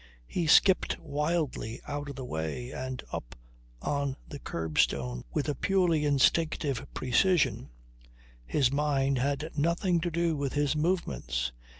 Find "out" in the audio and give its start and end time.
1.87-2.09